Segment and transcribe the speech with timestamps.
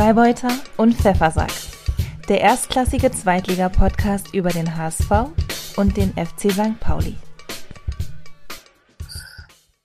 [0.00, 1.52] Freibeuter und Pfeffersack.
[2.26, 5.10] Der erstklassige Zweitliga-Podcast über den HSV
[5.76, 6.80] und den FC St.
[6.80, 7.16] Pauli.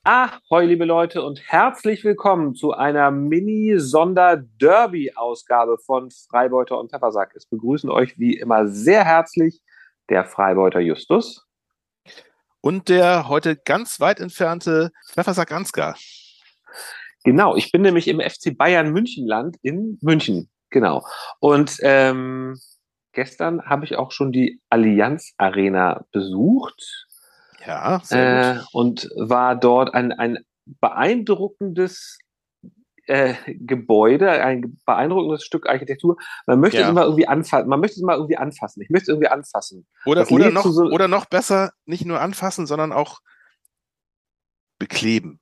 [0.06, 7.34] Ahoi, liebe Leute, und herzlich willkommen zu einer Mini-Sonder-Derby-Ausgabe von Freibeuter und Pfeffersack.
[7.36, 9.62] Es begrüßen euch wie immer sehr herzlich
[10.08, 11.46] der Freibeuter Justus.
[12.62, 15.98] Und der heute ganz weit entfernte Pfeffersack Ansgar.
[17.26, 20.50] Genau, ich bin nämlich im FC Bayern Münchenland in München.
[20.70, 21.06] Genau.
[21.40, 22.60] Und ähm,
[23.14, 27.08] gestern habe ich auch schon die Allianz Arena besucht.
[27.66, 30.38] Ja, sehr äh, und war dort ein, ein
[30.82, 32.20] beeindruckendes
[33.08, 36.18] äh, Gebäude, ein beeindruckendes Stück Architektur.
[36.46, 36.84] Man möchte Ja.
[36.86, 37.68] es immer irgendwie anfassen.
[37.70, 38.82] Man möchte es mal irgendwie anfassen.
[38.82, 39.88] Ich möchte es irgendwie anfassen.
[40.06, 43.20] Oder, oder, noch, so- oder noch besser, nicht nur anfassen, sondern auch
[44.80, 45.40] bekleben.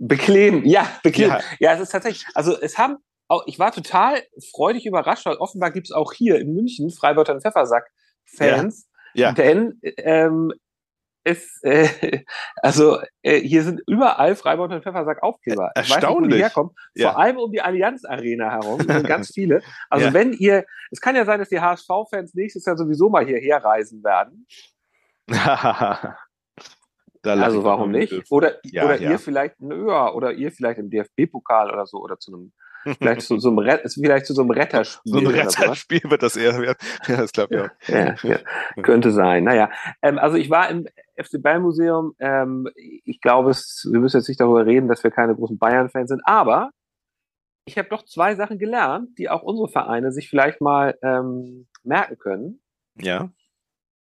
[0.00, 1.32] Bekleben, ja, bekleben.
[1.32, 1.40] Ja.
[1.58, 1.74] Ja.
[1.74, 2.96] es ist tatsächlich, also es haben
[3.28, 4.22] auch, ich war total
[4.54, 9.32] freudig überrascht, weil offenbar gibt's auch hier in München Freibeuter und Pfeffersack-Fans, Ja.
[9.32, 10.52] denn ähm,
[11.24, 11.88] es, äh,
[12.62, 15.72] also äh, hier sind überall Freibeuter und Pfeffersack Aufkleber.
[15.76, 16.40] Ich weiß nicht, wo die Erstaunlich.
[16.40, 16.72] herkommen.
[16.94, 17.10] Ja.
[17.10, 19.60] Vor allem um die Allianz Arena herum sind ganz viele.
[19.90, 20.14] Also Ja.
[20.14, 24.02] wenn ihr, es kann ja sein, dass die HSV-Fans nächstes Jahr sowieso mal hierher reisen
[24.02, 24.46] werden.
[27.24, 28.30] Also warum nicht?
[28.30, 29.10] Oder, Ja, oder ja.
[29.12, 32.52] ihr vielleicht, ja, oder ihr vielleicht im DFB-Pokal oder so, oder zu einem,
[32.98, 35.12] vielleicht zu so einem, Ret- vielleicht zu so einem Retterspiel.
[35.12, 35.26] So ein.
[35.26, 36.78] Retterspiel wird das eher werden.
[37.08, 37.88] Ja, das glaube ich auch.
[37.94, 39.44] Ja, ja, könnte sein.
[39.44, 39.70] Naja,
[40.02, 42.14] ähm, also ich war im FC Bayern Museum.
[42.20, 42.68] Ähm,
[43.04, 46.22] ich glaube, es, wir müssen jetzt nicht darüber reden, dass wir keine großen Bayern-Fans sind,
[46.24, 46.70] aber
[47.64, 52.16] ich habe doch zwei Sachen gelernt, die auch unsere Vereine sich vielleicht mal ähm, merken
[52.18, 52.60] können.
[53.00, 53.30] Ja.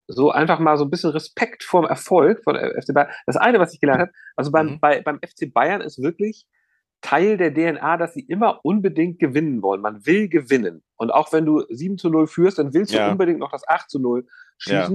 [0.07, 3.09] So einfach mal so ein bisschen Respekt vorm Erfolg von FC Bayern.
[3.25, 4.79] Das eine, was ich gelernt habe, also beim, Mhm.
[4.79, 6.45] bei, beim FC Bayern ist wirklich
[7.01, 9.81] Teil der DNA, dass sie immer unbedingt gewinnen wollen.
[9.81, 10.83] Man will gewinnen.
[10.95, 13.05] Und auch wenn du 7 zu 0 führst, dann willst Ja.
[13.05, 14.25] du unbedingt noch das 8 zu 0
[14.65, 14.87] Ja.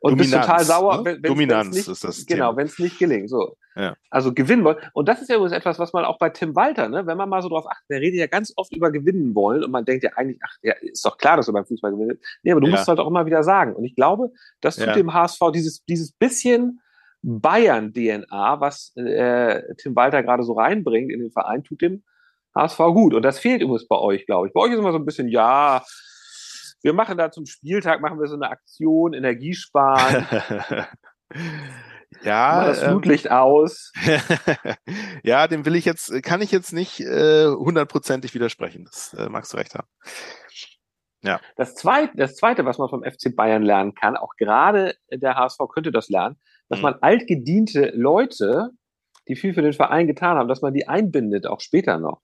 [0.00, 1.04] Und bist total sauer, ne?
[1.04, 3.28] wenn Dominanz nicht, ist das Genau, wenn es nicht gelingt.
[3.30, 3.56] So.
[3.74, 3.94] Ja.
[4.10, 4.78] Also gewinnen wollen.
[4.94, 7.28] Und das ist ja übrigens etwas, was man auch bei Tim Walter, ne, wenn man
[7.28, 10.02] mal so drauf achtet, der redet ja ganz oft über gewinnen wollen und man denkt
[10.04, 12.22] ja eigentlich, ach, ja, ist doch klar, dass du beim Fußball gewinnst.
[12.42, 12.70] Nee, aber du Ja.
[12.72, 13.74] musst es halt auch immer wieder sagen.
[13.74, 14.30] Und ich glaube,
[14.60, 14.94] das tut Ja.
[14.94, 16.80] dem HSV dieses, dieses bisschen
[17.22, 22.02] Bayern-DNA, was äh, Tim Walter gerade so reinbringt in den Verein, tut dem
[22.54, 23.14] HSV gut.
[23.14, 24.52] Und das fehlt übrigens bei euch, glaube ich.
[24.54, 25.82] Bei euch ist immer so ein bisschen, ja,
[26.86, 30.24] wir machen da zum Spieltag, machen wir so eine Aktion, Energiesparen,
[32.22, 33.92] ja, machen das ähm, Flutlicht aus.
[35.24, 38.84] ja, dem will ich jetzt, kann ich jetzt nicht äh, hundertprozentig widersprechen.
[38.84, 39.88] Das äh, magst du recht haben.
[41.56, 45.58] Das zweite, das zweite, was man vom FC Bayern lernen kann, auch gerade der HSV
[45.74, 46.36] könnte das lernen,
[46.68, 46.84] dass Mhm.
[46.84, 48.70] man altgediente Leute,
[49.26, 52.20] die viel für den Verein getan haben, dass man die einbindet, auch später noch.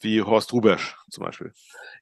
[0.00, 1.52] Wie Horst Rubesch zum Beispiel.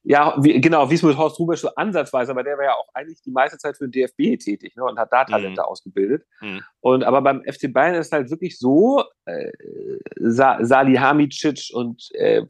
[0.04, 2.88] Ja, wie, genau, wie es mit Horst Rubesch so ansatzweise, aber der war ja auch
[2.94, 6.24] eigentlich die meiste Zeit für den DFB tätig ne, und hat da Talente ausgebildet.
[6.40, 6.62] Mhm.
[6.80, 9.50] Und aber beim FC Bayern ist halt wirklich so, äh,
[10.20, 12.42] Sa Salihamidzic und äh,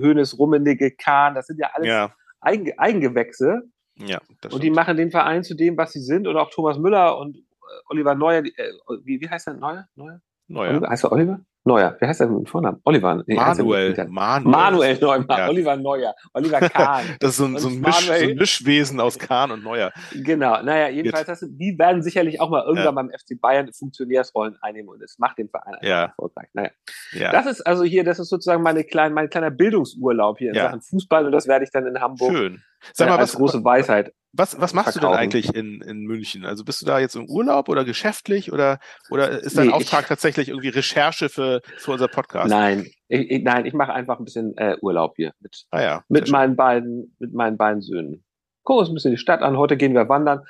[0.00, 3.62] Hönes, Rummenigge, Kahn, das sind ja alles Ja, Eigen Eigengewächse.
[3.96, 4.20] ja.
[4.50, 6.26] Und die machen den Verein zu dem, was sie sind.
[6.26, 7.40] Und auch Thomas Müller und äh,
[7.88, 8.72] Oliver Neuer, äh,
[9.04, 9.86] wie, wie heißt der Neuer?
[9.94, 10.20] Neuer?
[10.48, 10.70] Neuer.
[10.70, 10.88] Oliver?
[10.90, 11.40] Heißt er Oliver?
[11.66, 11.96] Neuer.
[12.00, 12.80] Wie heißt der mit dem Vornamen?
[12.84, 13.22] Oliver.
[13.26, 13.94] Nee, er Manuel.
[14.08, 14.42] Manuel.
[14.44, 15.24] Manuel Neuer.
[15.28, 15.48] Ja.
[15.48, 16.14] Oliver Neuer.
[16.32, 17.04] Oliver Kahn.
[17.20, 19.92] Das ist so ein, so ein, Misch, so ein Mischwesen aus Kahn und Neuer.
[20.12, 20.62] genau.
[20.62, 25.02] Naja, jedenfalls, das, die werden sicherlich auch mal irgendwann beim FC Bayern Funktionärsrollen einnehmen und
[25.02, 26.04] es macht den Verein Ja.
[26.04, 26.48] erfolgreich.
[26.52, 26.70] Naja.
[27.12, 27.32] Ja.
[27.32, 30.64] Das ist also hier, das ist sozusagen meine kleine, mein kleiner Bildungsurlaub hier in Ja.
[30.66, 32.54] Sachen Fußball und das werde ich dann in Hamburg Schön.
[32.54, 32.58] äh,
[32.92, 35.18] Sag mal, als was, große Weisheit was, was machst du denn verkaufen.
[35.22, 36.44] eigentlich in, in München?
[36.44, 38.78] Also bist du da jetzt im Urlaub oder geschäftlich oder,
[39.10, 42.48] oder ist dein Nee, ich- Auftrag tatsächlich irgendwie Recherche für, für unser Podcast?
[42.50, 46.04] Nein, ich, ich, nein, ich mache einfach ein bisschen äh, Urlaub hier mit, Ah ja.
[46.08, 48.24] mit meinen beiden, mit meinen beiden Söhnen.
[48.62, 49.56] Gucken uns ein bisschen die Stadt an.
[49.56, 50.40] Heute gehen wir wandern.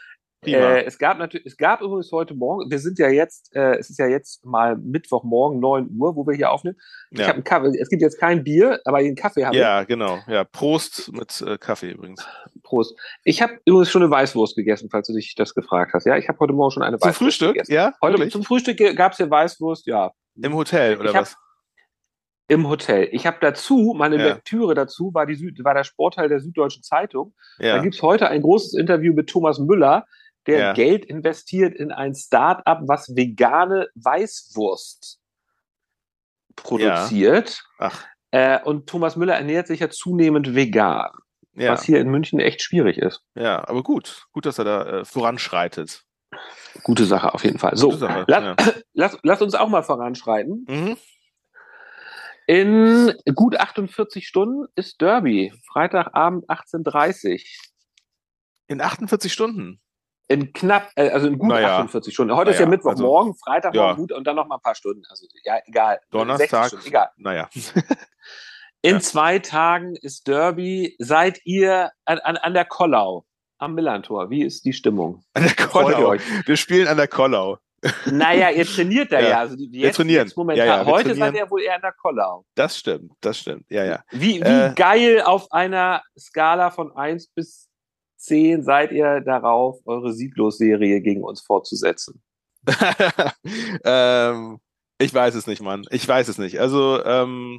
[0.54, 3.90] Äh, es gab natürlich, es gab übrigens heute Morgen, wir sind ja jetzt, äh, es
[3.90, 6.76] ist ja jetzt mal Mittwochmorgen, 9 Uhr, wo wir hier aufnehmen.
[7.10, 7.26] Ich Ja.
[7.28, 10.18] habe einen Kaffee, es gibt jetzt kein Bier, aber einen Kaffee habe Ja, genau.
[10.28, 12.26] Ja, Prost mit äh, Kaffee übrigens.
[12.54, 12.62] ich.
[12.62, 12.98] Prost.
[13.24, 16.06] Ich habe übrigens schon eine Weißwurst gegessen, falls du dich das gefragt hast.
[16.06, 17.52] Ja, ich habe heute Morgen schon eine Zum Weißwurst Frühstück?
[17.54, 17.72] gegessen.
[17.72, 18.32] Ja, Heute wirklich?
[18.32, 20.12] zum Frühstück gab es hier Weißwurst, ja.
[20.42, 21.36] Im Hotel oder Ich was?
[22.48, 23.08] Im Hotel.
[23.10, 24.22] Ich habe dazu, meine Ja.
[24.34, 27.34] Lektüre dazu war, die Süd, war der Sportteil der Süddeutschen Zeitung.
[27.58, 27.78] Da Ja.
[27.82, 30.06] gibt's heute ein großes Interview mit Thomas Müller,
[30.46, 30.72] der Ja.
[30.72, 35.18] Geld investiert in ein Start-up, was vegane Weißwurst
[36.56, 37.62] produziert.
[37.78, 41.10] Ach, Äh, und Thomas Müller ernährt sich ja zunehmend vegan,
[41.54, 41.72] ja.
[41.72, 43.22] was hier in München echt schwierig ist.
[43.34, 44.26] Ja, aber gut.
[44.32, 46.02] Gut, dass er da äh, voranschreitet.
[46.82, 47.76] Gute Sache auf jeden Fall.
[47.76, 48.56] So, Gute Sache, lass, ja.
[48.94, 50.66] lass, lass uns auch mal voranschreiten.
[50.68, 50.96] Mhm.
[52.48, 55.52] In gut 48 Stunden ist Derby.
[55.72, 57.42] Freitagabend 18.30
[58.66, 59.80] In 48 Stunden?
[60.28, 61.76] In knapp, äh, also in gut Naja.
[61.78, 62.34] 48 Stunden.
[62.34, 63.92] Heute ist ja Naja, Mittwoch, also- morgen, Freitag, Ja.
[63.92, 65.02] gut und dann noch mal ein paar Stunden.
[65.08, 65.94] Also ja, egal.
[66.00, 66.66] 60 Donnerstag.
[66.68, 67.08] Stunden, egal.
[67.16, 67.48] Naja.
[68.82, 69.00] In Ja.
[69.00, 70.94] zwei Tagen ist Derby.
[70.98, 73.24] Seid ihr an, an, an der Kollau
[73.58, 74.30] am Millantor?
[74.30, 75.24] Wie ist die Stimmung?
[75.34, 76.14] An der Kollau.
[76.44, 77.58] Wir spielen an der Kollau.
[78.06, 79.28] Naja, ihr trainiert da ja.
[79.28, 79.38] Ja.
[79.40, 80.26] Also jetzt, trainieren.
[80.26, 80.66] Jetzt momentan.
[80.66, 81.46] Ja, ja, wir Heute seid trainieren.
[81.46, 82.44] ihr wohl eher an der Kollau.
[82.54, 83.64] Das stimmt, das stimmt.
[83.68, 84.02] Ja, ja.
[84.10, 84.72] Wie, wie Äh.
[84.74, 87.68] geil auf einer Skala von 1 bis
[88.26, 92.22] 10 seid ihr darauf, eure Sieglos-Serie gegen uns fortzusetzen?
[93.84, 94.58] ähm,
[94.98, 95.84] ich weiß es nicht, Mann.
[95.90, 96.58] Ich weiß es nicht.
[96.60, 97.58] Also, ähm,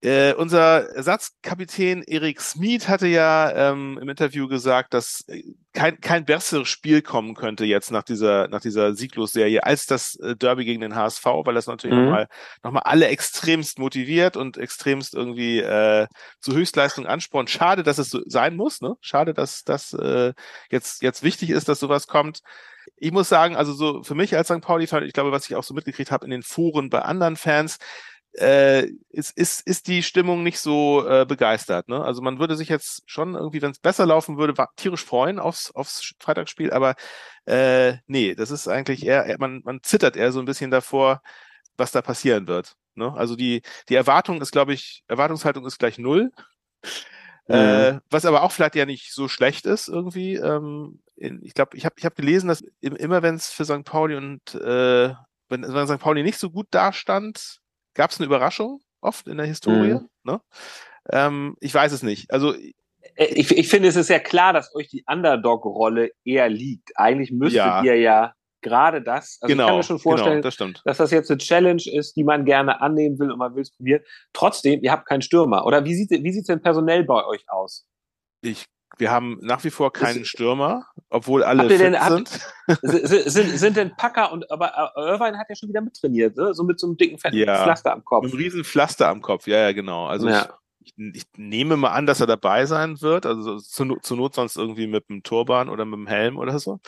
[0.00, 5.42] äh, unser Ersatzkapitän Erik Smith hatte ja ähm, im Interview gesagt, dass äh,
[5.72, 10.36] kein, kein besseres Spiel kommen könnte jetzt nach dieser, nach dieser Sieglos-Serie als das äh,
[10.36, 12.04] Derby gegen den HSV, weil das natürlich Mhm.
[12.04, 12.28] nochmal
[12.62, 16.06] noch mal alle extremst motiviert und extremst irgendwie äh,
[16.40, 17.50] zu Höchstleistung anspornt.
[17.50, 18.94] Schade, dass es so sein muss, ne?
[19.00, 20.32] Schade, dass das äh,
[20.70, 22.40] jetzt, jetzt wichtig ist, dass sowas kommt.
[22.96, 24.60] Ich muss sagen, also so für mich als St.
[24.60, 27.78] Pauli-Fan, ich glaube, was ich auch so mitgekriegt habe in den Foren bei anderen Fans,
[28.40, 31.88] äh, ist, ist, ist die Stimmung nicht so äh, begeistert.
[31.88, 32.02] Ne?
[32.02, 35.70] Also man würde sich jetzt schon irgendwie, wenn es besser laufen würde, tierisch freuen aufs,
[35.72, 36.94] aufs Freitagsspiel, aber
[37.46, 41.22] äh, nee, das ist eigentlich eher, man, man zittert eher so ein bisschen davor,
[41.76, 42.74] was da passieren wird.
[42.94, 43.12] Ne?
[43.14, 46.30] Also die, die Erwartung ist, glaube ich, Erwartungshaltung ist gleich null.
[47.48, 50.34] Äh, was aber auch vielleicht ja nicht so schlecht ist irgendwie.
[50.34, 53.64] Ähm, in, ich glaube, ich habe ich hab gelesen, dass im, immer wenn es für
[53.64, 53.84] St.
[53.84, 55.14] Pauli und äh,
[55.48, 55.98] wenn, wenn St.
[55.98, 57.60] Pauli nicht so gut dastand,
[57.98, 59.94] gab es eine Überraschung oft in der Historie.
[59.94, 60.08] Mhm.
[60.24, 60.40] Ne?
[61.10, 62.30] Ähm, ich weiß es nicht.
[62.32, 66.96] Also Äh, Ich, ich finde, es ist ja klar, dass euch die Underdog-Rolle eher liegt.
[66.96, 67.82] Eigentlich müsstet Ja.
[67.82, 71.10] ihr ja gerade das, also ich kann genau, mir schon vorstellen, genau, das dass das
[71.12, 74.02] jetzt eine Challenge ist, die man gerne annehmen will und man will es probieren.
[74.32, 75.64] Trotzdem, ihr habt keinen Stürmer.
[75.64, 77.86] Oder wie sieht wie sieht's denn personell bei euch aus?
[78.42, 78.64] Ich,
[78.98, 82.40] wir haben nach wie vor keinen Ist- Stürmer, obwohl alle Habt fit denn- habt- sind.
[82.82, 86.52] S- sind, sind denn Packer und aber äh, Irvine hat ja schon wieder mittrainiert, ne?
[86.54, 87.62] so mit so einem dicken fetten Ja.
[87.64, 88.24] Pflaster am Kopf.
[88.24, 90.06] Mit einem riesen Pflaster am Kopf, ja, ja, genau.
[90.06, 90.48] Also Ja.
[90.80, 93.24] ich, ich, ich nehme mal an, dass er dabei sein wird.
[93.26, 96.58] Also zur, No- zur Not sonst irgendwie mit dem Turban oder mit dem Helm oder
[96.58, 96.80] so.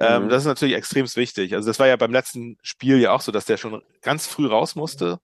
[0.00, 0.28] Ähm, Mhm.
[0.28, 1.54] das ist natürlich extrem wichtig.
[1.54, 4.46] Also das war ja beim letzten Spiel ja auch so, dass der schon ganz früh
[4.46, 5.18] raus musste.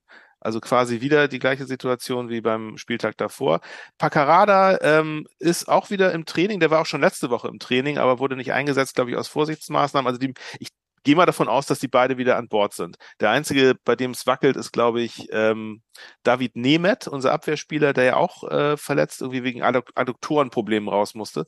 [0.44, 3.60] Also quasi wieder die gleiche Situation wie beim Spieltag davor.
[3.98, 6.60] Paccarada ähm, ist auch wieder im Training.
[6.60, 9.26] Der war auch schon letzte Woche im Training, aber wurde nicht eingesetzt, glaube ich, aus
[9.28, 10.06] Vorsichtsmaßnahmen.
[10.06, 10.68] Also die, ich
[11.02, 12.96] gehe mal davon aus, dass die beide wieder an Bord sind.
[13.20, 15.82] Der einzige, bei dem es wackelt, ist, glaube ich, ähm,
[16.24, 21.46] David Nemeth, unser Abwehrspieler, der ja auch äh, verletzt irgendwie wegen Adduk Adduktorenproblemen raus musste.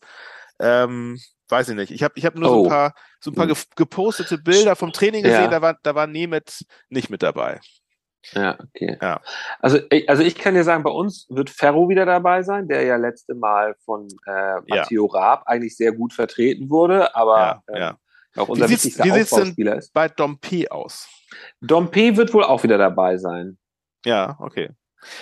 [0.59, 1.91] Ähm, weiß ich nicht.
[1.93, 2.63] Ich habe ich hab nur so Oh.
[2.65, 5.31] ein paar, so ein paar ge gepostete Bilder vom Training Ja.
[5.37, 7.61] gesehen, da war, da war Nemeth nicht mit dabei.
[8.33, 8.99] Ja, okay.
[9.01, 9.21] Ja.
[9.61, 12.83] Also, ich- also ich kann dir sagen, bei uns wird Ferro wieder dabei sein, der
[12.85, 17.81] ja letzte Mal von äh, Matteo Raab eigentlich sehr gut vertreten wurde, aber ja, äh,
[17.81, 17.99] ja.
[18.37, 19.93] auch unser Wie wichtigster wie sieht's denn- Aufbauspieler ist.
[19.93, 21.09] Bei Dompe aus.
[21.61, 23.59] Dompe wird wohl auch wieder dabei sein.
[24.05, 24.71] Ja, okay.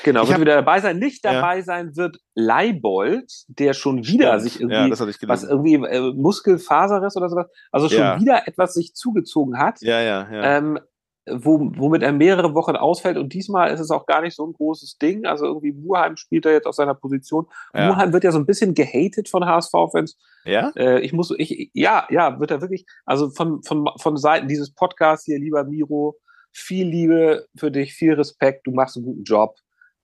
[0.03, 0.99] Genau, Ich wird hab- wieder dabei sein.
[0.99, 1.35] Nicht Ja.
[1.35, 7.17] dabei sein wird Leibold, der schon wieder sich ja, irgendwie, ich was irgendwie äh, Muskelfaserriss
[7.17, 8.19] oder sowas, also schon Ja.
[8.21, 9.81] wieder etwas sich zugezogen hat.
[9.83, 10.57] Ja, ja, ja.
[10.59, 10.79] ähm,
[11.27, 13.17] wo, womit er mehrere Wochen ausfällt.
[13.17, 15.25] Und diesmal ist es auch gar nicht so ein großes Ding.
[15.25, 17.47] Also irgendwie Muheim spielt er jetzt auf seiner Position.
[17.75, 17.89] ja.
[17.89, 20.17] Muheim wird ja so ein bisschen gehatet von HSV-Fans.
[20.45, 20.71] ja?
[20.77, 24.73] Äh, ich muss, ich, ja, ja, wird er wirklich, also von, von, von Seiten dieses
[24.75, 26.17] Podcasts hier, lieber Miro,
[26.53, 29.57] viel Liebe für dich, viel Respekt, du machst einen guten Job.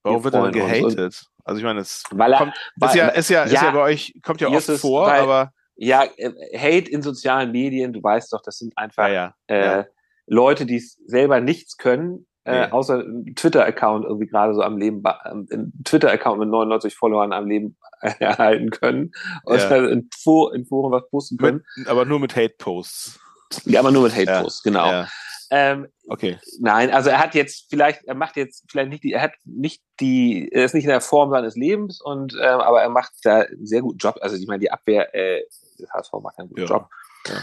[0.03, 1.25] Warum Wir wird er gehatet?
[1.43, 3.71] Also ich meine, es Weil er, kommt, weil, ist ja, ist ja, ist ja, ja
[3.71, 7.93] bei euch, kommt ja oft Jesus, vor, weil- aber ja, äh, Hate in sozialen Medien,
[7.93, 9.79] du weißt doch, das sind einfach ja, ja.
[9.79, 9.85] äh.
[10.33, 12.71] Leute, die selber nichts können, äh, Nee.
[12.71, 13.03] außer
[13.35, 17.77] Twitter-Account irgendwie gerade so am Leben, ähm, einen Twitter-Account mit 99 Followern am Leben
[18.19, 19.11] erhalten können
[19.43, 19.75] und Ja.
[19.89, 21.63] in, Fo in Foren was posten können.
[21.75, 23.19] Mit, aber nur mit Hate-Posts.
[23.65, 24.85] Ja, aber nur mit Hate-Posts, genau.
[24.89, 25.07] Ja,
[25.51, 26.39] Ähm, okay.
[26.61, 29.83] nein, also er hat jetzt vielleicht, er macht jetzt vielleicht nicht die, er hat nicht
[29.99, 33.41] die, er ist nicht in der Form seines Lebens und ähm, aber er macht da
[33.41, 34.15] einen sehr guten Job.
[34.21, 35.41] Also ich meine, die Abwehr, äh,
[35.77, 36.67] das HSV macht einen guten Ja.
[36.67, 36.87] Job.
[37.27, 37.33] Ja.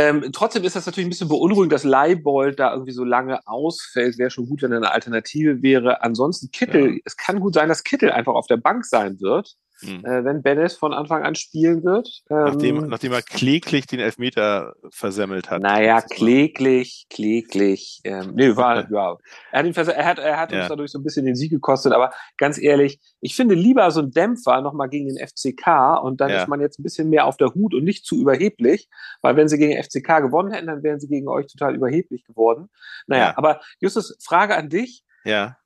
[0.00, 4.16] Ähm, trotzdem ist das natürlich ein bisschen beunruhigend, dass Leibold da irgendwie so lange ausfällt.
[4.18, 6.02] Wäre schon gut, wenn er eine Alternative wäre.
[6.02, 6.98] Ansonsten Kittel, Ja.
[7.04, 10.04] es kann gut sein, dass Kittel einfach auf der Bank sein wird, Hm.
[10.04, 12.22] äh, wenn Benes von Anfang an spielen wird.
[12.30, 15.62] Ähm, Nachdem, nachdem er kläglich den Elfmeter versemmelt hat.
[15.62, 18.00] naja, kläglich, kläglich.
[18.04, 19.16] Ähm, nee, war, ja.
[19.52, 20.68] Er hat, ihn er hat, er hat uns Ja.
[20.68, 24.10] dadurch so ein bisschen den Sieg gekostet, aber ganz ehrlich, ich finde lieber so ein
[24.10, 26.42] Dämpfer nochmal gegen den FCK und dann Ja.
[26.42, 28.88] ist man jetzt ein bisschen mehr auf der Hut und nicht zu überheblich,
[29.22, 32.68] weil wenn sie gegen FCK gewonnen hätten, dann wären sie gegen euch total überheblich geworden.
[33.06, 33.38] Naja, Ja.
[33.38, 35.04] aber Justus, Frage an dich.
[35.24, 35.56] Ja.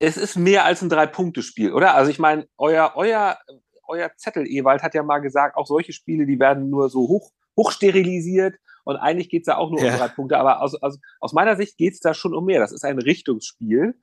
[0.00, 1.94] Es ist mehr als ein Drei-Punkte-Spiel, oder?
[1.94, 3.38] Also ich meine, euer, euer,
[3.86, 7.30] euer Zettel, Ewald, hat ja mal gesagt, auch solche Spiele, die werden nur so hoch,
[7.56, 9.92] hochsterilisiert und eigentlich geht's da auch nur Ja.
[9.92, 10.38] um drei Punkte.
[10.38, 12.60] Aber aus, aus, aus meiner Sicht geht's da schon um mehr.
[12.60, 13.94] Das ist ein Richtungsspiel.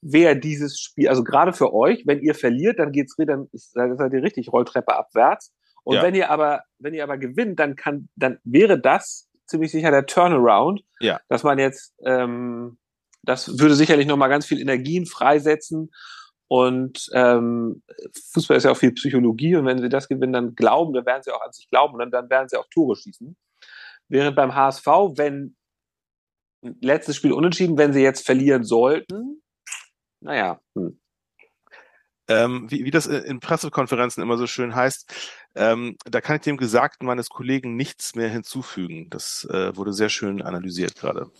[0.00, 3.96] Wer dieses Spiel, also gerade für euch, wenn ihr verliert, dann geht's dann, ist, dann
[3.96, 5.52] seid ihr richtig Rolltreppe abwärts.
[5.82, 6.02] Und Ja.
[6.02, 10.06] wenn ihr aber, wenn ihr aber gewinnt, dann kann, dann wäre das ziemlich sicher der
[10.06, 11.20] Turnaround, Ja.
[11.28, 12.78] dass man jetzt, ähm,
[13.24, 15.90] das würde sicherlich nochmal ganz viel Energien freisetzen.
[16.48, 17.82] Und ähm,
[18.32, 21.22] Fußball ist ja auch viel Psychologie und wenn sie das gewinnen, dann glauben, dann werden
[21.22, 23.36] sie auch an sich glauben und dann, dann werden sie auch Tore schießen.
[24.08, 25.56] Während beim HSV, wenn
[26.80, 29.42] letztes Spiel unentschieden, wenn sie jetzt verlieren sollten,
[30.20, 31.00] naja, hm.
[32.28, 35.12] ähm, wie, wie das in Pressekonferenzen immer so schön heißt,
[35.54, 39.08] ähm, da kann ich dem Gesagten meines Kollegen nichts mehr hinzufügen.
[39.10, 41.30] Das äh, wurde sehr schön analysiert gerade.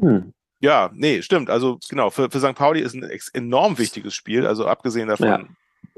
[0.00, 0.32] Hm.
[0.60, 1.48] Ja, nee, stimmt.
[1.48, 2.54] Also genau, für, für St.
[2.54, 4.46] Pauli ist ein enorm wichtiges Spiel.
[4.46, 5.44] Also abgesehen davon, Ja.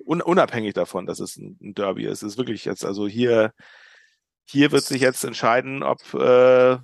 [0.05, 3.53] un unabhängig davon, dass es ein, ein Derby ist, ist wirklich jetzt, also hier,
[4.45, 6.79] hier wird sich jetzt entscheiden, ob, äh,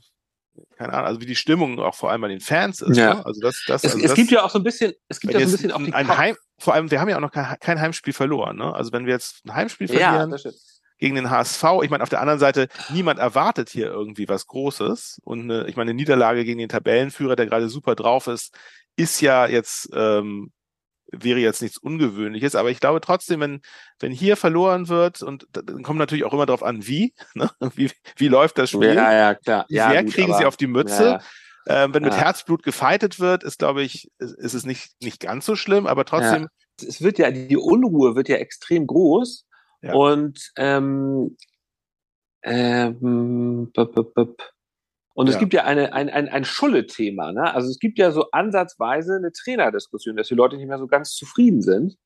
[0.76, 2.96] keine Ahnung, also wie die Stimmung auch vor allem bei den Fans ist.
[2.96, 3.14] Ja.
[3.14, 3.26] Ne?
[3.26, 5.34] Also das, das, es, also es das, gibt ja auch so ein bisschen, es gibt
[5.34, 7.30] ja so ein bisschen auch die ein Heim, vor allem, wir haben ja auch noch
[7.30, 8.56] kein, kein Heimspiel verloren.
[8.56, 8.75] Ne?
[8.75, 10.56] Also wenn wir jetzt ein Heimspiel ja, verlieren, das stimmt.
[10.99, 11.64] Gegen den HSV.
[11.83, 15.21] Ich meine, auf der anderen Seite, niemand erwartet hier irgendwie was Großes.
[15.25, 18.55] Und eine, ich meine, eine Niederlage gegen den Tabellenführer, der gerade super drauf ist,
[18.97, 20.52] ist ja jetzt, ähm,
[21.11, 22.55] wäre jetzt nichts Ungewöhnliches.
[22.55, 23.61] Aber ich glaube trotzdem, wenn,
[24.00, 27.50] wenn hier verloren wird, und dann kommt natürlich auch immer darauf an, wie, ne?
[27.75, 28.95] wie, wie läuft das Spiel?
[28.95, 29.67] Ja, ja, klar.
[29.69, 31.05] Ja, sehr gut, kriegen sie aber- auf die Mütze?
[31.05, 31.85] Ja, ja.
[31.85, 32.21] Ähm, wenn mit Ja.
[32.21, 36.07] Herzblut gefeitet wird, ist, glaube ich, ist, ist es nicht, nicht ganz so schlimm, aber
[36.07, 36.49] trotzdem,
[36.81, 39.45] es wird ja, die Unruhe wird ja extrem groß.
[39.82, 39.94] Ja.
[39.94, 41.37] Und ähm,
[42.42, 44.42] ähm, bup, bup, bup.
[45.14, 45.40] und es Ja.
[45.40, 47.52] gibt ja eine, ein, ein, ein Schulle-Thema, ne?
[47.52, 51.14] Also es gibt ja so ansatzweise eine Trainerdiskussion, dass die Leute nicht mehr so ganz
[51.14, 51.97] zufrieden sind.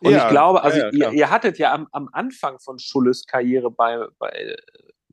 [0.00, 3.26] Und Ja, ich glaube, also ja, ihr, ihr hattet ja am, am Anfang von Schulles
[3.26, 4.54] Karriere bei, bei,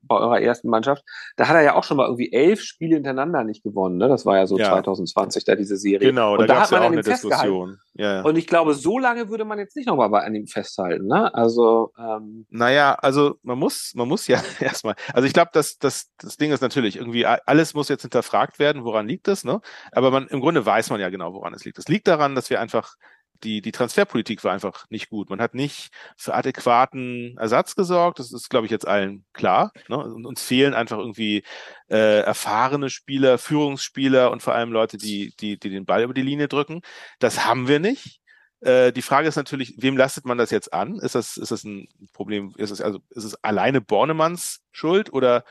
[0.10, 1.04] bei eurer ersten Mannschaft,
[1.38, 4.10] da hat er ja auch schon mal irgendwie elf Spiele hintereinander nicht gewonnen, ne?
[4.10, 4.70] Das war ja so Ja.
[4.72, 6.10] 2020 da diese Serie.
[6.10, 7.48] genau, und da gab es ja hat auch man an eine ihm festgehalten.
[7.48, 7.78] Diskussion.
[7.94, 8.22] Ja, ja.
[8.24, 11.34] Und ich glaube, so lange würde man jetzt nicht nochmal bei an ihm festhalten, ne?
[11.34, 16.10] Also, ähm, Naja, also man muss, man muss ja erstmal, also ich glaube, dass das,
[16.18, 19.62] das Ding ist natürlich irgendwie, alles muss jetzt hinterfragt werden, woran liegt es, ne?
[19.92, 21.78] Aber man, im Grunde weiß man ja genau, woran es liegt.
[21.78, 22.96] Es liegt daran, dass wir einfach,
[23.44, 25.30] die, die Transferpolitik war einfach nicht gut.
[25.30, 28.20] Man hat nicht für adäquaten Ersatz gesorgt.
[28.20, 29.72] Das ist, glaube ich, jetzt allen klar.
[29.88, 29.98] Ne?
[29.98, 31.44] Und uns fehlen einfach irgendwie
[31.90, 36.22] äh, erfahrene Spieler, Führungsspieler und vor allem Leute, die, die, die den Ball über die
[36.22, 36.82] Linie drücken.
[37.20, 38.22] Das haben wir nicht.
[38.62, 41.00] Äh, die Frage ist natürlich, wem lastet man das jetzt an?
[41.00, 42.54] Ist das, ist das ein Problem?
[42.58, 45.44] Ist es also, ist es alleine Bornemanns Schuld oder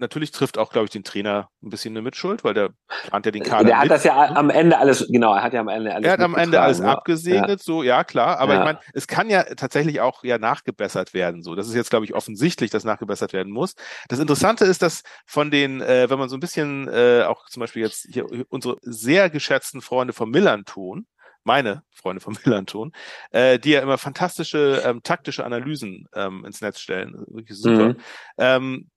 [0.00, 2.70] natürlich trifft auch, glaube ich, den Trainer ein bisschen eine Mitschuld, weil der
[3.06, 3.64] plant ja den Kader.
[3.64, 6.06] der hat mit, das ja am Ende alles, genau, er hat ja am Ende alles
[6.06, 6.88] Er hat am Ende alles ne?
[6.88, 8.38] abgesegnet, so, ja, klar.
[8.40, 8.60] Aber Ja.
[8.60, 11.54] ich meine, es kann ja tatsächlich auch ja nachgebessert werden, so.
[11.54, 13.74] Das ist jetzt, glaube ich, offensichtlich, dass nachgebessert werden muss.
[14.08, 17.60] Das Interessante ist, dass von den, äh, wenn man so ein bisschen äh, auch zum
[17.60, 21.06] Beispiel jetzt hier unsere sehr geschätzten Freunde vom Millanton,
[21.44, 22.92] meine Freunde vom Millanton,
[23.30, 27.14] äh, die ja immer fantastische ähm, taktische Analysen ähm, ins Netz stellen.
[27.28, 27.90] Wirklich super.
[27.90, 27.96] Mhm.
[28.38, 28.90] Ähm,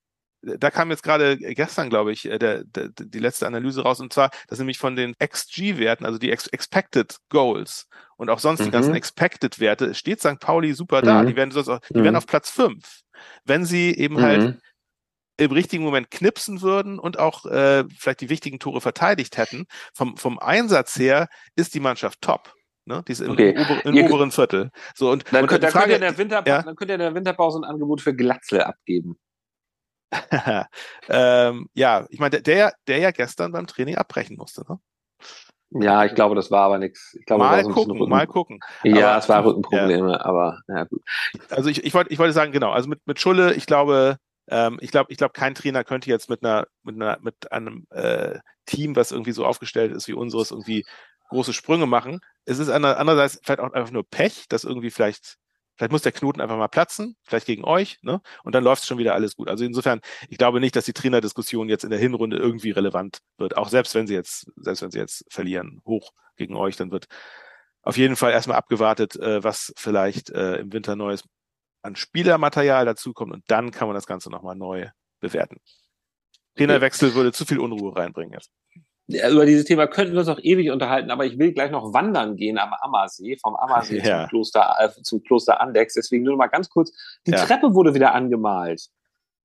[0.44, 4.12] da kam jetzt gerade gestern, glaube ich, äh, der, der, die letzte Analyse raus, und
[4.12, 8.68] zwar, das nämlich von den XG-Werten, also die Ex Expected Goals und auch sonst die
[8.68, 8.72] Mhm.
[8.72, 10.40] ganzen Expected-Werte, steht St.
[10.40, 11.22] Pauli super da.
[11.24, 11.28] Mhm.
[11.28, 12.04] Die werden sonst auch, die Mhm.
[12.04, 13.02] werden auf Platz fünf.
[13.46, 14.60] Wenn sie eben halt Mhm.
[15.38, 20.18] im richtigen Moment knipsen würden und auch äh, vielleicht die wichtigen Tore verteidigt hätten, vom,
[20.18, 22.54] vom Einsatz her ist die Mannschaft top.
[22.86, 23.02] Ne?
[23.08, 23.56] Die ist im, Okay.
[23.58, 24.70] ober, im oberen Viertel.
[24.94, 26.62] So, und, Dann, und könnt, die dann, könnt ihr in der ja.
[26.62, 29.18] dann könnt ihr in der Winterpause ein Angebot für Glatzel abgeben.
[31.10, 34.64] ähm, ja, ich meine, der, der, ja gestern beim Training abbrechen musste.
[34.68, 34.80] Ne?
[35.82, 37.16] Ja, ich glaube, das war aber nichts.
[37.20, 38.60] Ich glaube, Mal so gucken, mal gucken.
[38.84, 41.02] Ja, Aber- es war Rückenprobleme, aber ja gut.
[41.50, 44.18] Also ich, ich, wollte, ich wollte sagen, genau, also mit, mit Schulle, ich glaube,
[44.50, 47.88] ähm, ich glaube, ich glaube, kein Trainer könnte jetzt mit einer, mit einer, mit einem
[47.90, 50.86] äh, Team, was irgendwie so aufgestellt ist wie unseres, irgendwie
[51.30, 52.20] große Sprünge machen.
[52.46, 55.38] Es ist ander- andererseits vielleicht auch einfach nur Pech, dass irgendwie vielleicht,
[55.76, 58.22] vielleicht muss der Knoten einfach mal platzen, vielleicht gegen euch, ne?
[58.44, 59.50] Und dann läuft schon wieder alles gut.
[59.50, 63.58] Also insofern, ich glaube nicht, dass die Trainerdiskussion jetzt in der Hinrunde irgendwie relevant wird.
[63.58, 67.08] Auch selbst wenn sie jetzt, selbst wenn sie jetzt verlieren, hoch gegen euch, dann wird
[67.82, 71.24] auf jeden Fall erstmal abgewartet, äh, was vielleicht äh, im Winter Neues
[71.82, 74.90] an Spielermaterial dazukommt und dann kann man das Ganze nochmal neu
[75.20, 75.58] bewerten.
[76.56, 78.52] Trainerwechsel würde zu viel Unruhe reinbringen jetzt.
[79.08, 81.94] Ja, Über dieses Thema könnten wir uns auch ewig unterhalten, aber ich will gleich noch
[81.94, 84.22] wandern gehen am Ammersee, vom Ammersee Ja.
[84.22, 85.96] zum Kloster, äh, zum Kloster Andex.
[85.96, 86.92] Deswegen nur noch mal ganz kurz.
[87.28, 87.46] Die Ja.
[87.46, 88.88] Treppe wurde wieder angemalt.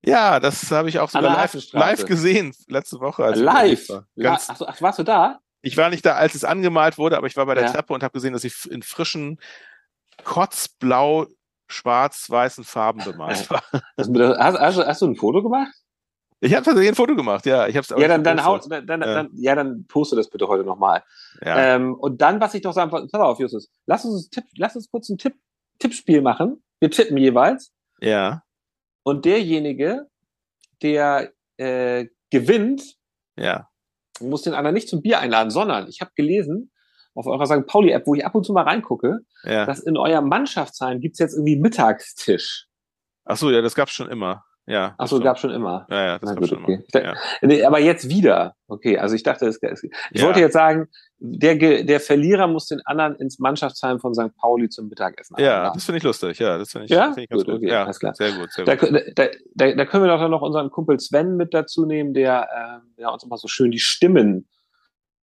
[0.05, 3.25] Ja, das habe ich auch sogar live, live, gesehen letzte Woche.
[3.25, 3.89] Als live?
[4.17, 5.41] Ganz, ach, ach, warst du da?
[5.61, 7.73] Ich war nicht da, als es angemalt wurde, aber ich war bei der ja.
[7.73, 9.41] Treppe und habe gesehen, dass sie in frischen
[10.23, 11.27] Kotzblau
[11.67, 13.63] schwarz-weißen Farben bemalt war.
[13.99, 15.73] Hast, hast, hast, du ein Foto gemacht?
[16.41, 17.67] Ich habe tatsächlich ein Foto gemacht, ja.
[17.67, 19.15] Ich hab's ja, dann, dann, hau, dann, dann, ja.
[19.15, 21.03] dann, ja, dann poste das bitte heute nochmal.
[21.45, 21.75] Ja.
[21.75, 24.89] Ähm, und dann, was ich doch sagen, pass auf, Justus, lass uns, Tipp, lass uns
[24.91, 25.35] kurz ein Tipp,
[25.81, 26.63] Tippspiel machen.
[26.81, 27.73] Wir tippen jeweils.
[28.01, 28.45] Ja.
[29.03, 30.07] Und derjenige,
[30.83, 32.95] der äh, gewinnt,
[33.37, 33.69] ja.
[34.21, 36.71] muss den anderen nicht zum Bier einladen, sondern ich habe gelesen
[37.15, 37.67] auf eurer St.
[37.67, 39.67] Pauli-App, wo ich ab und zu mal reingucke, ja.
[39.67, 42.67] dass in eurem Mannschaftsheim gibt's jetzt irgendwie Mittagstisch.
[43.25, 44.45] Ach so, ja, das gab's schon immer.
[44.69, 44.95] Ja.
[44.99, 45.87] Ach so, gab schon immer.
[45.89, 46.85] Ja, ja, das Na gab gut, schon okay.
[46.93, 47.05] immer.
[47.05, 47.15] Ja.
[47.41, 48.55] Nee, aber jetzt wieder.
[48.67, 50.27] Okay, also ich dachte, es, ich ja.
[50.27, 54.37] wollte jetzt sagen, der, der Verlierer muss den anderen ins Mannschaftsheim von St.
[54.37, 56.39] Pauli zum Mittagessen Ja, das finde ich lustig.
[56.39, 57.13] Ja, das finde ich, ja?
[57.13, 57.55] Find ich ganz gut.
[57.55, 58.15] Okay, ja, alles klar.
[58.15, 58.91] Sehr gut, sehr da, gut.
[59.17, 62.83] Da, da, da, können wir doch dann noch unseren Kumpel Sven mit dazu nehmen, der
[62.99, 64.49] äh, ja, uns immer so schön die Stimmen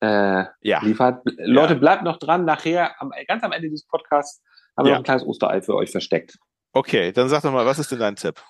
[0.01, 0.83] äh, ja.
[0.83, 1.21] liefert.
[1.37, 2.47] Leute, bleibt noch dran.
[2.47, 4.43] Nachher, am, ganz am Ende dieses Podcasts,
[4.77, 6.39] haben wir noch ein kleines Osterei für euch versteckt.
[6.73, 8.43] Okay, dann sag doch mal, was ist denn dein Tipp?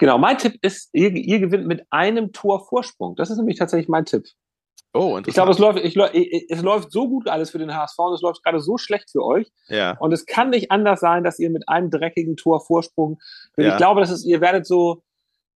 [0.00, 3.16] Genau, mein Tipp ist, ihr, ihr gewinnt mit einem Tor Vorsprung.
[3.16, 4.24] Das ist nämlich tatsächlich mein Tipp.
[4.94, 5.28] Oh, interessant.
[5.28, 8.22] Ich glaube, es läuft, ich, es läuft so gut alles für den HSV und es
[8.22, 9.52] läuft gerade so schlecht für euch.
[9.68, 9.98] Ja.
[9.98, 13.18] Und es kann nicht anders sein, dass ihr mit einem dreckigen Tor Vorsprung,
[13.58, 13.68] ja.
[13.68, 15.02] ich glaube, das ist, ihr werdet so,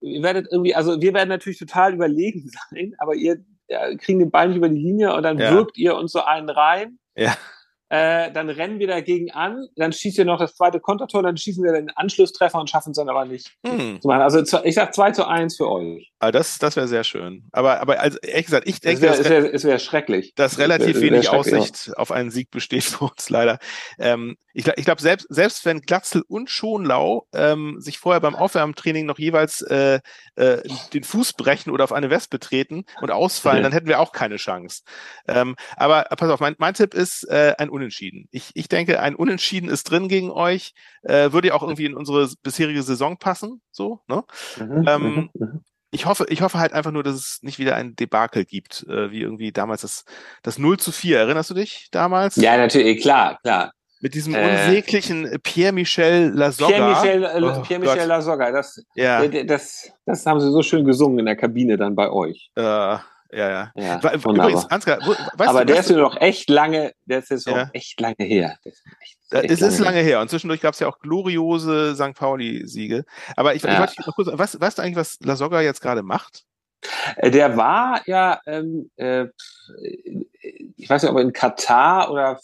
[0.01, 4.31] ihr werdet irgendwie, also wir werden natürlich total überlegen sein, aber ihr ja, kriegen den
[4.31, 5.53] Ball nicht über die Linie und dann ja.
[5.53, 6.99] wirkt ihr uns so einen rein.
[7.17, 7.35] Ja.
[7.95, 11.63] Äh, dann rennen wir dagegen an, dann schießt ihr noch das zweite Kontertor, dann schießen
[11.63, 14.01] wir den Anschlusstreffer und schaffen es dann aber nicht hm.
[14.01, 14.23] zu machen.
[14.23, 16.11] Also ich sag 2 zu 1 für euch.
[16.19, 17.45] Ah, das, das wäre sehr schön.
[17.53, 20.35] Aber, aber also, ehrlich gesagt, ich denke, es wäre wär, wär schrecklich.
[20.35, 23.59] Dass relativ wär, wenig Aussicht auf einen Sieg besteht für uns leider.
[23.99, 29.05] Ähm, ich ich glaube, selbst, selbst wenn Glatzel und Schonlau ähm, sich vorher beim Aufwärmtraining
[29.05, 30.01] noch jeweils äh,
[30.37, 34.13] äh, den Fuß brechen oder auf eine Wespe treten und ausfallen, dann hätten wir auch
[34.13, 34.83] keine Chance.
[35.27, 37.84] Ähm, aber pass auf, mein, mein Tipp ist äh, ein Unentschieden.
[38.31, 40.75] Ich, ich denke, ein Unentschieden ist drin gegen euch.
[41.03, 43.61] Äh, würde ja auch irgendwie in unsere bisherige Saison passen.
[43.71, 44.25] So, ne?
[44.59, 47.77] Mhm, ähm, mhm, mhm ich hoffe, ich hoffe halt einfach nur, dass es nicht wieder
[47.77, 50.05] ein Debakel gibt, äh, wie irgendwie damals das,
[50.43, 51.21] das 0 zu 4.
[51.21, 52.35] Erinnerst du dich damals?
[52.37, 53.73] Ja, natürlich, klar, klar.
[54.01, 56.75] Mit diesem äh, unsäglichen Pierre-Michel Lasogga.
[56.75, 59.23] Pierre-Michel äh, oh, Pierre Lasogga, das, ja.
[59.23, 62.51] Äh, das, das haben sie so schön gesungen in der Kabine dann bei euch.
[62.57, 62.97] Äh,
[63.35, 63.73] ja, ja.
[63.77, 67.47] ja Übrigens, Ansgar, weißt Aber du, der ist ja noch echt lange, der ist jetzt
[67.47, 67.71] ja.
[67.73, 68.59] echt lange her.
[68.65, 70.05] Ist echt, echt es ist lange her.
[70.05, 70.21] her.
[70.21, 72.15] Und zwischendurch gab es ja auch gloriose St.
[72.15, 73.05] Pauli-Siege.
[73.37, 73.73] Aber ich, ja.
[73.73, 76.45] ich wollte noch kurz, was, weißt du eigentlich, was Lasogga jetzt gerade macht?
[77.17, 79.27] Äh, der war ja, ähm, äh,
[80.77, 82.39] ich weiß nicht, ob er in Katar oder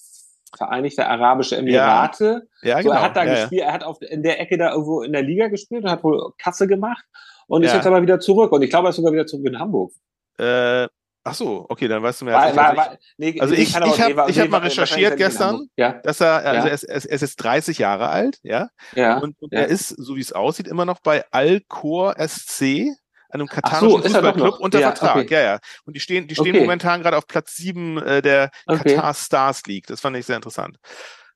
[0.57, 2.49] Vereinigte Arabische Emirate.
[2.63, 3.01] Ja, ja so, genau.
[3.01, 5.23] Er hat da ja, gespielt, er hat auf, in der Ecke da irgendwo in der
[5.23, 7.05] Liga gespielt und hat wohl Kasse gemacht
[7.47, 8.51] und ist jetzt aber wieder zurück.
[8.53, 9.93] Und ich glaube, er ist sogar wieder zurück in Hamburg.
[10.41, 10.89] Äh,
[11.25, 12.35] ach so, okay, dann weißt du mehr.
[12.35, 16.01] War, war, war, nee, also ich, ich, ich habe hab mal recherchiert gestern, ja.
[16.03, 16.67] dass er, also ja.
[16.67, 19.19] er, ist, er ist jetzt 30 Jahre alt, ja, ja.
[19.19, 19.61] und, und ja.
[19.61, 22.89] er ist, so wie es aussieht, immer noch bei Al-Khor SC,
[23.29, 25.17] einem katarischen so, Fußballclub unter ja, Vertrag.
[25.25, 25.35] Okay.
[25.35, 25.59] Ja, ja.
[25.85, 26.61] Und die stehen, die stehen okay.
[26.61, 28.97] momentan gerade auf Platz sieben äh, der okay.
[28.97, 29.87] Qatar Stars League.
[29.87, 30.79] Das fand ich sehr interessant.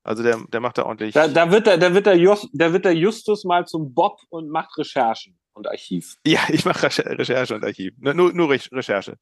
[0.03, 1.15] Also der, der macht da ordentlich.
[1.15, 4.19] Da, da wird der, da wird der, Just, da wird der Justus mal zum Bob
[4.29, 6.17] und macht Recherchen und Archiv.
[6.27, 7.95] Ja, ich mache Recherche und Archiv.
[7.99, 9.17] Nur, nur Recherche.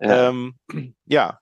[0.00, 0.28] Ja.
[0.28, 0.54] Ähm,
[1.06, 1.40] ja.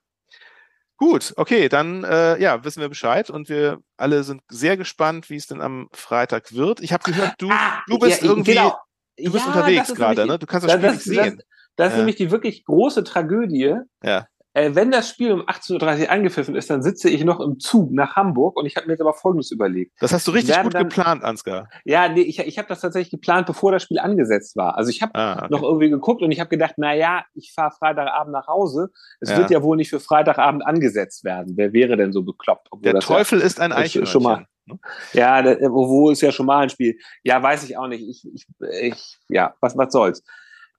[0.97, 5.35] Gut, okay, dann äh, ja, wissen wir Bescheid und wir alle sind sehr gespannt, wie
[5.35, 6.79] es denn am Freitag wird.
[6.81, 8.77] Ich habe gehört, du, ah, du bist ja, irgendwie, genau.
[9.17, 10.39] du bist ja, unterwegs gerade, ne?
[10.39, 11.37] Du kannst das, das Spiel das, nicht sehen.
[11.37, 13.75] Das, das ist nämlich die wirklich große Tragödie.
[14.03, 17.59] Ja äh, wenn das Spiel um 18.30 Uhr angepfiffen ist, dann sitze ich noch im
[17.59, 19.93] Zug nach Hamburg und ich habe mir jetzt aber Folgendes überlegt.
[19.99, 21.69] Das hast du richtig gut dann, geplant, Ansgar.
[21.85, 24.77] Ja, nee, ich, ich habe das tatsächlich geplant, bevor das Spiel angesetzt war.
[24.77, 25.47] Also ich habe ah, okay.
[25.49, 28.91] noch irgendwie geguckt und ich habe gedacht, na ja, ich fahre Freitagabend nach Hause.
[29.19, 29.37] Es ja.
[29.37, 31.53] wird ja wohl nicht für Freitagabend angesetzt werden.
[31.55, 32.69] Wer wäre denn so bekloppt?
[32.83, 34.05] Der Teufel ja, ist ein Eichhörnchen.
[34.05, 34.79] Schon mal, ne?
[35.13, 36.97] ja, wo ist ja schon mal ein Spiel?
[37.23, 38.07] Ja, weiß ich auch nicht.
[38.07, 38.47] Ich, ich,
[38.81, 40.23] ich ja, was, was soll's.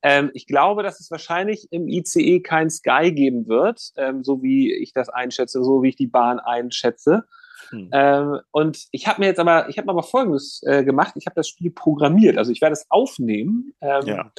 [0.05, 4.71] Ähm, ich glaube, dass es wahrscheinlich im ICE kein Sky geben wird, ähm, so wie
[4.71, 7.25] ich das einschätze, so wie ich die Bahn einschätze.
[7.71, 7.89] Hm.
[7.91, 11.15] Ähm, und ich habe mir jetzt aber, ich habe aber Folgendes äh, gemacht.
[11.17, 12.37] Ich habe das Spiel programmiert.
[12.37, 14.31] Also ich werde es aufnehmen ähm, ja.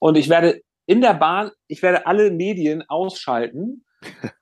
[0.00, 3.84] und ich werde in der Bahn, ich werde alle Medien ausschalten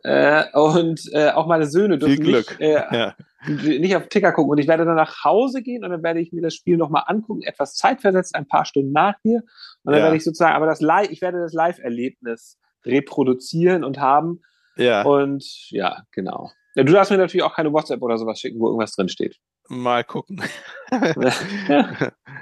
[0.03, 3.15] äh, und äh, auch meine Söhne dürfen nicht, äh, ja.
[3.47, 4.51] nicht auf Ticker gucken.
[4.51, 7.05] Und ich werde dann nach Hause gehen und dann werde ich mir das Spiel nochmal
[7.07, 9.43] angucken, etwas zeitversetzt, ein paar Stunden nach dir.
[9.83, 10.03] Und dann ja.
[10.05, 14.41] werde ich sozusagen, aber das Live, ich werde das Live-Erlebnis reproduzieren und haben.
[14.77, 15.03] Ja.
[15.03, 16.51] Und ja, genau.
[16.75, 19.37] Ja, du darfst mir natürlich auch keine WhatsApp oder sowas schicken, wo irgendwas drin steht.
[19.71, 20.43] Mal gucken.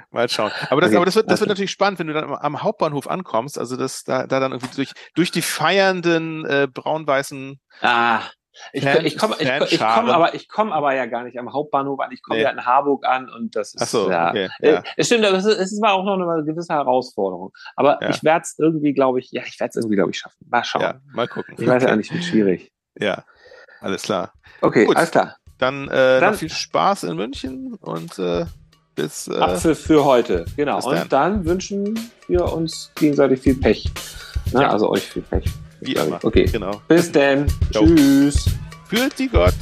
[0.09, 0.51] Mal schauen.
[0.71, 0.97] Aber das, okay.
[0.97, 3.59] aber das wird, das wird natürlich spannend, wenn du dann am Hauptbahnhof ankommst.
[3.59, 8.21] Also das da, da dann irgendwie durch, durch die feiernden äh, braun-weißen ah.
[8.73, 11.53] Ich, Fan, ich komme ich, ich komm aber, ich komm aber ja gar nicht am
[11.53, 12.43] Hauptbahnhof an, ich komme nee.
[12.43, 14.83] ja in Harburg an und das ist Ach so, ja, okay, ja.
[14.97, 17.53] Es stimmt, es, es war auch noch eine gewisse Herausforderung.
[17.77, 18.09] Aber ja.
[18.09, 20.45] ich werde es irgendwie, glaube ich, ja, ich werde es irgendwie, glaube ich, schaffen.
[20.49, 20.81] Mal schauen.
[20.81, 21.55] Ja, mal gucken.
[21.57, 22.73] Ich weiß ja nicht, wie schwierig.
[22.99, 23.23] Ja,
[23.79, 24.33] alles klar.
[24.61, 24.97] Okay, Gut.
[24.97, 25.37] alles klar.
[25.59, 28.45] Dann, äh, Dann viel Spaß in München und äh,
[28.95, 29.27] bis.
[29.27, 30.77] Äh, Apfel für heute, genau.
[30.77, 31.09] Und dann.
[31.09, 33.91] dann wünschen wir uns gegenseitig viel Pech.
[34.53, 34.61] Ne?
[34.61, 34.69] Ja.
[34.71, 35.43] Also euch viel Pech.
[35.81, 36.17] Wie immer.
[36.23, 36.81] Okay, genau.
[36.87, 37.45] Bis denn.
[37.71, 38.45] Tschüss.
[38.87, 39.53] Führt die Gott.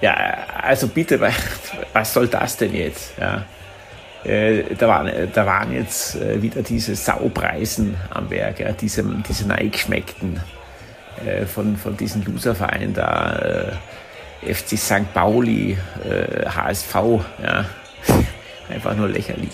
[0.00, 0.16] Ja,
[0.60, 1.20] also bitte,
[1.92, 3.16] was soll das denn jetzt?
[3.16, 3.44] Ja.
[4.24, 9.48] Äh, da, waren, da waren jetzt äh, wieder diese Saupreisen am Werk, ja, diese, diese
[9.48, 10.40] Neigeschmeckten
[11.26, 13.72] äh, von, von diesem Loserverein da, äh,
[14.54, 15.12] FC St.
[15.14, 15.78] Pauli,
[16.46, 17.64] HSV, äh, ja.
[18.68, 19.52] einfach nur lächerlich.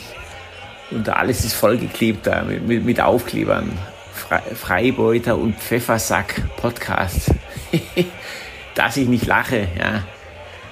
[0.91, 3.71] Und alles ist vollgeklebt da mit, mit, mit Aufklebern.
[4.13, 7.31] Fre Freibeuter und Pfeffersack Podcast.
[8.75, 10.05] Dass ich nicht lache, ja.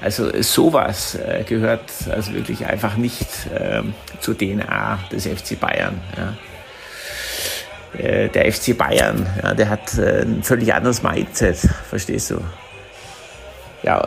[0.01, 3.27] Also sowas äh, gehört also wirklich einfach nicht
[3.59, 6.01] ähm, zur DNA des FC Bayern.
[6.17, 6.37] Ja.
[7.99, 12.41] Äh, der FC Bayern, ja, der hat äh, ein völlig anderes Mindset, verstehst du?
[13.83, 14.07] Ja,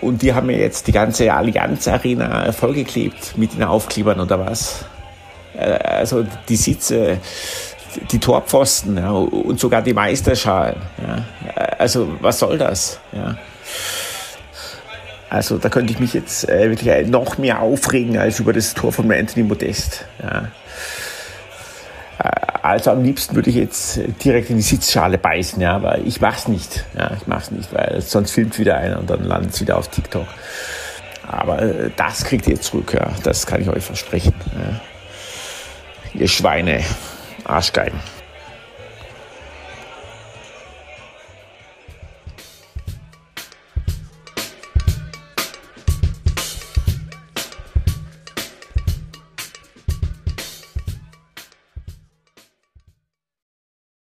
[0.00, 4.84] und die haben ja jetzt die ganze Allianz Arena vollgeklebt mit den Aufklebern oder was?
[5.56, 7.18] Äh, also die Sitze,
[8.10, 10.76] die Torpfosten ja, und sogar die Meisterschalen.
[10.98, 11.24] Ja.
[11.78, 13.00] Also was soll das?
[13.12, 13.36] Ja.
[15.30, 18.92] Also da könnte ich mich jetzt äh, wirklich noch mehr aufregen als über das Tor
[18.92, 20.04] von Anthony Modest.
[20.20, 20.48] Ja.
[22.18, 22.30] Äh,
[22.62, 26.48] also am liebsten würde ich jetzt direkt in die Sitzschale beißen, ja, aber ich mach's
[26.48, 26.84] nicht.
[26.98, 29.88] Ja, ich mach's nicht, weil sonst filmt wieder einer und dann landet es wieder auf
[29.88, 30.26] TikTok.
[31.28, 33.12] Aber äh, das kriegt ihr zurück, ja.
[33.22, 34.34] Das kann ich euch versprechen.
[34.54, 34.80] Ja.
[36.12, 36.82] Ihr Schweine,
[37.44, 38.00] Arschgeigen.